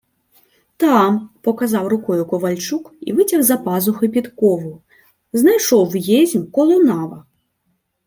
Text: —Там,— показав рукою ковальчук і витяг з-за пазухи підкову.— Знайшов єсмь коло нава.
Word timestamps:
—Там,— 0.77 1.29
показав 1.41 1.87
рукою 1.87 2.25
ковальчук 2.25 2.93
і 3.01 3.13
витяг 3.13 3.41
з-за 3.41 3.57
пазухи 3.57 4.09
підкову.— 4.09 4.81
Знайшов 5.33 5.95
єсмь 5.97 6.51
коло 6.51 6.83
нава. 6.83 7.25